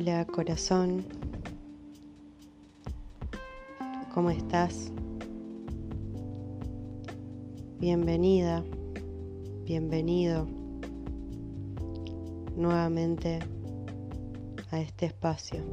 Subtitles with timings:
[0.00, 1.04] Hola corazón,
[4.14, 4.92] ¿cómo estás?
[7.80, 8.62] Bienvenida,
[9.64, 10.46] bienvenido
[12.54, 13.40] nuevamente
[14.70, 15.64] a este espacio.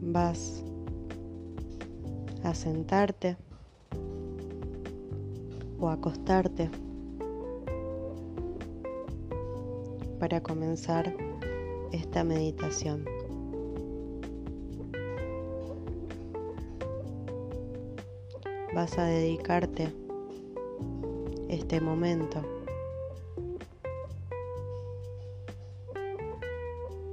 [0.00, 0.64] Vas
[2.48, 3.36] a sentarte
[5.78, 6.70] o acostarte
[10.18, 11.14] para comenzar
[11.92, 13.04] esta meditación.
[18.74, 19.92] Vas a dedicarte
[21.50, 22.42] este momento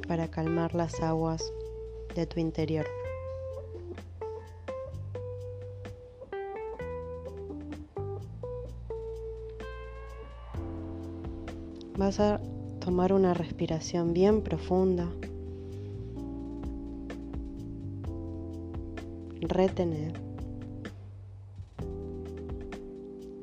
[0.07, 1.51] para calmar las aguas
[2.15, 2.85] de tu interior.
[12.05, 12.39] Vas a
[12.81, 15.09] tomar una respiración bien profunda.
[19.41, 20.13] Retener.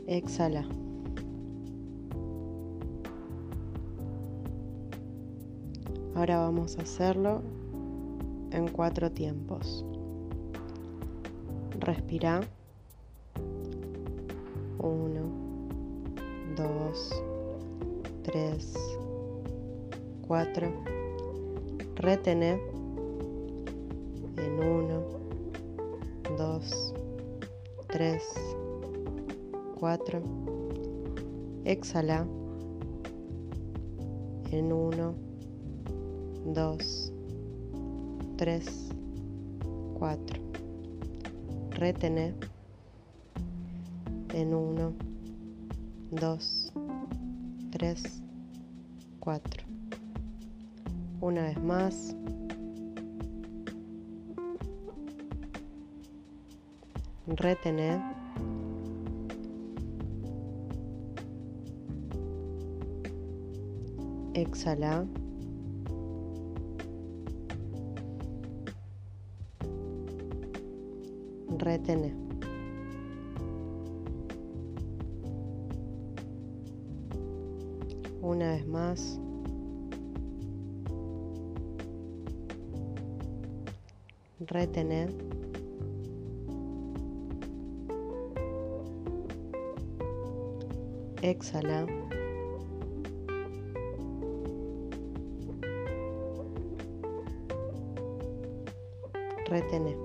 [0.06, 0.64] Exhala.
[6.14, 7.42] Ahora vamos a hacerlo
[8.52, 9.84] en cuatro tiempos.
[11.80, 12.42] Respira.
[14.78, 15.22] Uno,
[16.56, 17.12] dos,
[18.22, 18.74] 3,
[20.28, 20.72] 4.
[21.96, 22.60] Retener
[24.36, 25.02] en 1,
[26.38, 26.94] 2,
[27.88, 28.22] 3,
[29.80, 30.22] 4.
[31.64, 32.26] Exhala
[34.50, 35.14] en 1,
[36.46, 37.12] 2,
[38.36, 38.88] 3,
[39.98, 40.40] 4.
[41.70, 42.34] Retener
[44.32, 44.92] en 1,
[46.10, 46.81] 2, 3,
[49.20, 49.64] 4.
[51.20, 52.14] Una vez más.
[57.26, 58.00] Retener.
[64.34, 65.06] Exhala.
[71.58, 72.31] Retener.
[78.22, 79.18] Una vez más.
[84.38, 85.10] Retener.
[91.22, 91.86] Exhala.
[99.48, 100.01] Retener.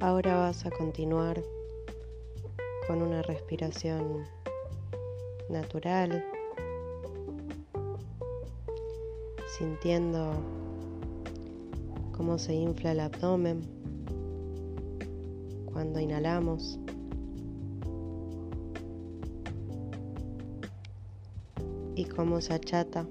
[0.00, 1.42] Ahora vas a continuar
[2.86, 4.22] con una respiración
[5.50, 6.24] natural,
[9.58, 10.34] sintiendo
[12.16, 13.62] cómo se infla el abdomen
[15.72, 16.78] cuando inhalamos.
[21.96, 23.04] Y cómo se achata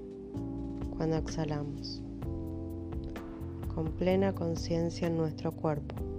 [0.96, 2.00] cuando exhalamos,
[3.74, 6.17] con plena conciencia en nuestro cuerpo.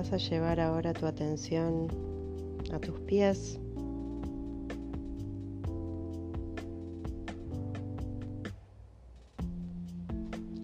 [0.00, 1.86] Vas a llevar ahora tu atención
[2.72, 3.60] a tus pies.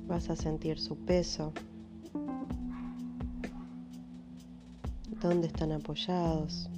[0.09, 1.53] Vas a sentir su peso.
[5.21, 6.71] ¿Dónde están apoyados?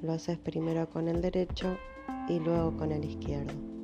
[0.00, 1.76] Lo haces primero con el derecho
[2.30, 3.75] y luego con el izquierdo.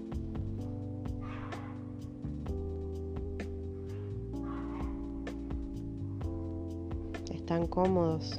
[7.73, 8.39] Cómodos.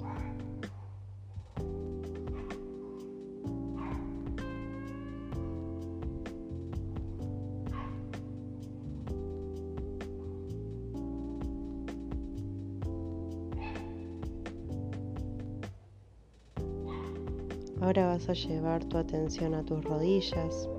[17.82, 20.70] Ahora vas a llevar tu atención a tus rodillas.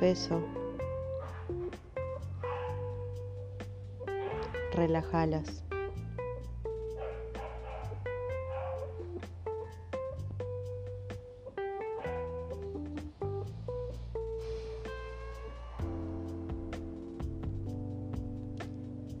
[0.00, 0.40] Peso.
[4.72, 5.62] Relajalas.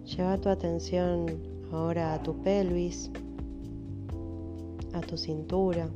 [0.06, 1.26] Lleva tu atención
[1.72, 3.10] ahora a tu pelvis,
[4.94, 5.90] a tu cintura.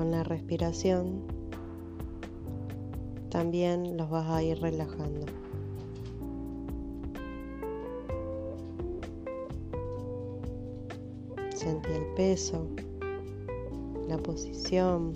[0.00, 1.20] Con la respiración
[3.28, 5.26] también los vas a ir relajando.
[11.54, 12.66] Sentí el peso,
[14.08, 15.12] la posición,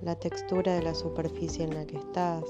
[0.00, 2.44] la textura de la superficie en la que estás.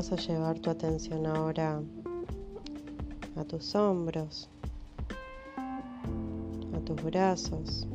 [0.00, 1.82] Vas a llevar tu atención ahora
[3.36, 4.48] a tus hombros,
[6.74, 7.86] a tus brazos,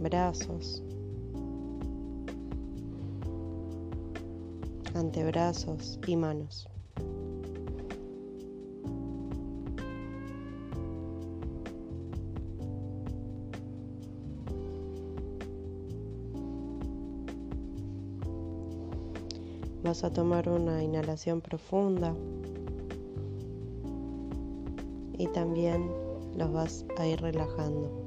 [0.00, 0.82] brazos,
[4.94, 6.66] antebrazos y manos.
[19.88, 22.14] Vas a tomar una inhalación profunda
[25.16, 25.90] y también
[26.36, 28.04] los vas a ir relajando.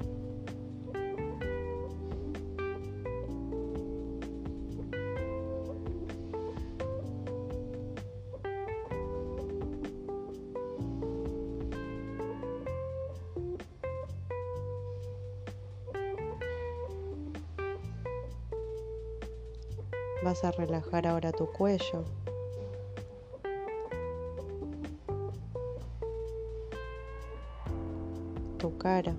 [20.22, 22.04] Vas a relajar ahora tu cuello.
[28.58, 29.16] Tu cara.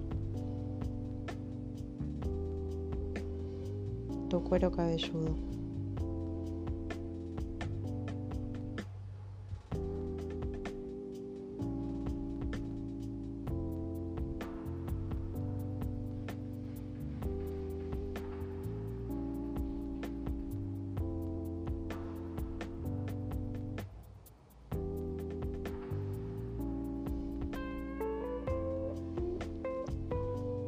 [4.30, 5.53] Tu cuero cabelludo.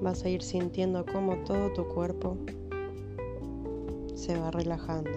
[0.05, 2.37] Vas a ir sintiendo cómo todo tu cuerpo
[4.13, 5.09] se va relajando.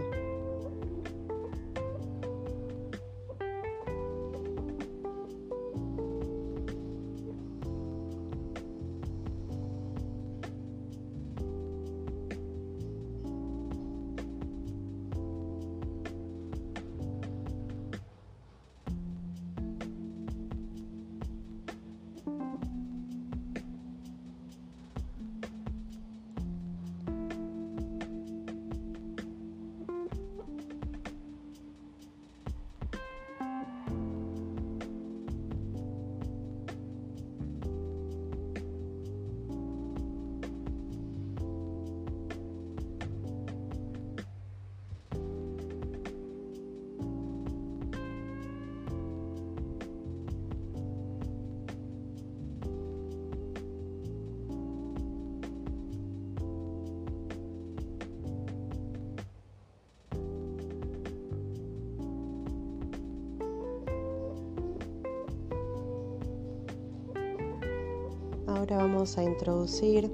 [68.70, 70.10] Ahora vamos a introducir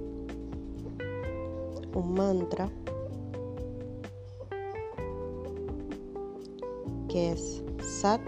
[1.92, 2.70] un mantra
[7.08, 8.20] que es Sat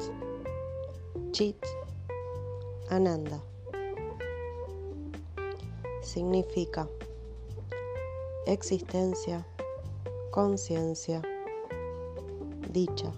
[1.30, 1.56] Chit
[2.88, 3.40] Ananda.
[6.02, 6.88] Significa
[8.46, 9.46] existencia,
[10.32, 11.22] conciencia,
[12.72, 13.12] dicha.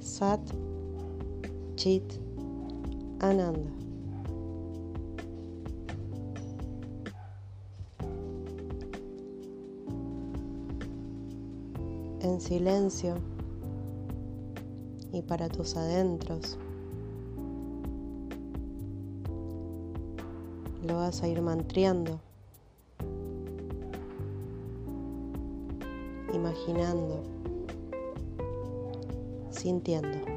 [0.00, 0.65] Sat
[3.20, 3.70] Ananda.
[12.22, 13.14] en silencio
[15.12, 16.58] y para tus adentros.
[20.88, 22.18] Lo vas a ir mantriando,
[26.34, 27.22] imaginando,
[29.52, 30.35] sintiendo.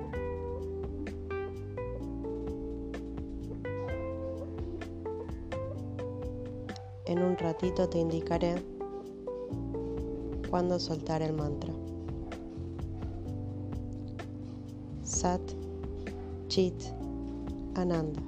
[7.09, 8.53] En un ratito te indicaré
[10.47, 11.73] cuándo soltar el mantra.
[15.01, 15.41] Sat
[16.49, 16.75] Chit
[17.73, 18.21] Ananda.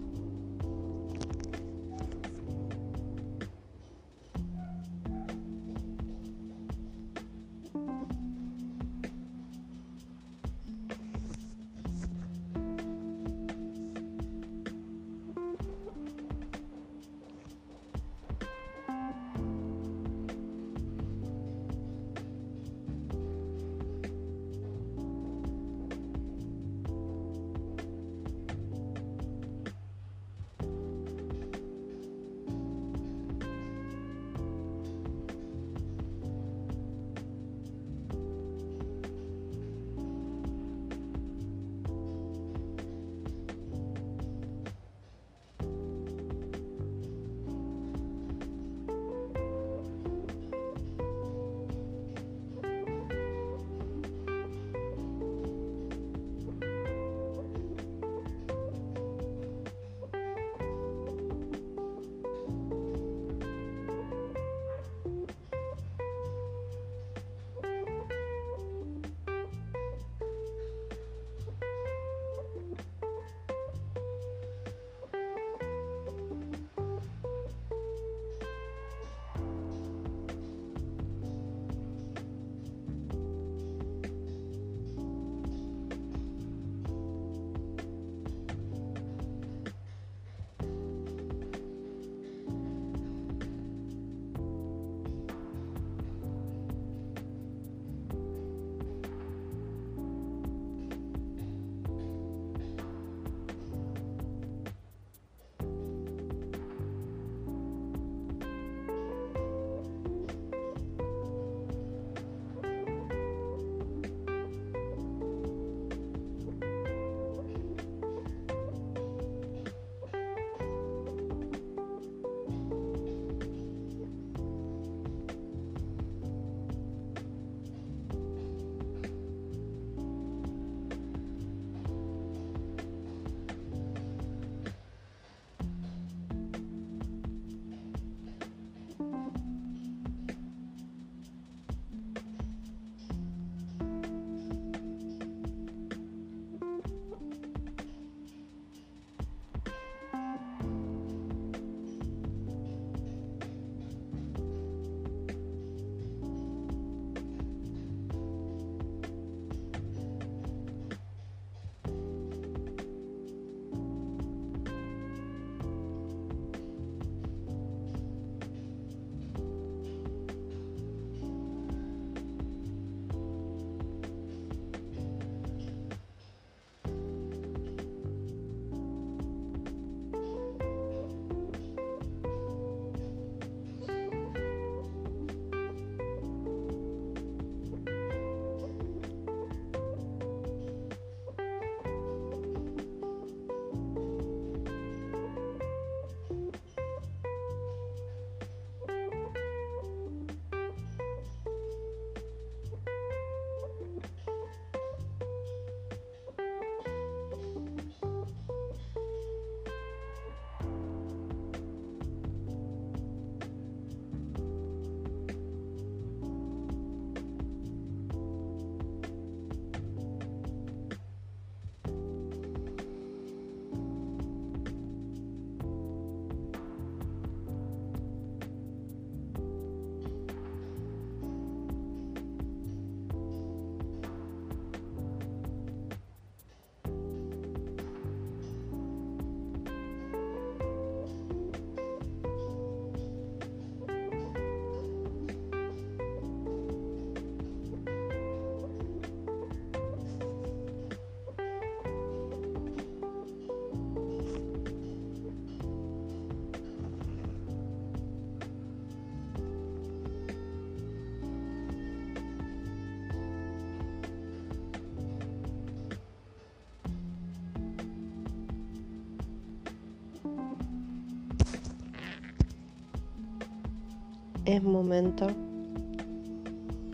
[274.52, 275.28] Es momento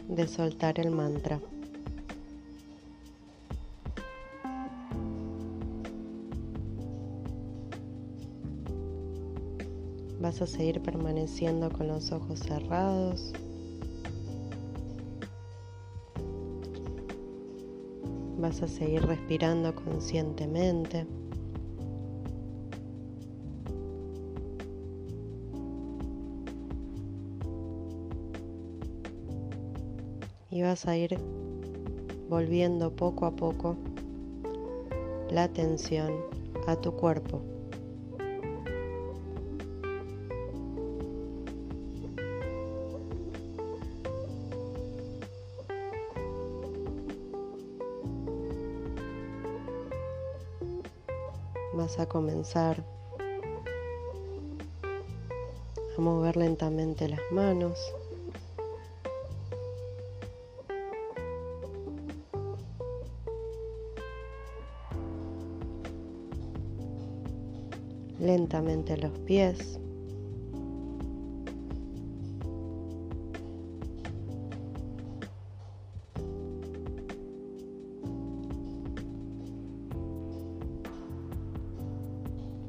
[0.10, 1.40] de soltar el mantra.
[10.22, 13.34] Vas a seguir permaneciendo con los ojos cerrados.
[18.38, 21.08] Vas a seguir respirando conscientemente.
[30.68, 31.18] Vas a ir
[32.28, 33.78] volviendo poco a poco
[35.30, 36.12] la atención
[36.68, 37.42] a tu cuerpo.
[51.74, 52.84] vas a comenzar
[55.98, 57.80] a mover lentamente las manos.
[68.38, 69.80] Lentamente los pies.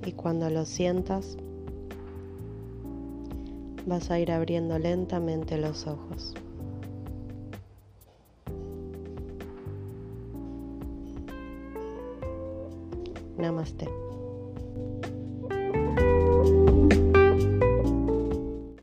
[0.07, 1.37] y cuando lo sientas
[3.87, 6.35] vas a ir abriendo lentamente los ojos.